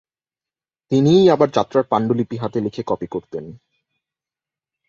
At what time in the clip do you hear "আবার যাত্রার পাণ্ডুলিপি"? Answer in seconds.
1.29-2.35